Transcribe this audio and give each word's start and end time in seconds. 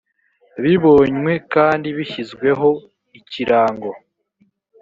bibonywe 0.63 1.33
kandi 1.53 1.87
bishyizweho 1.97 2.69
ikirango 3.19 3.89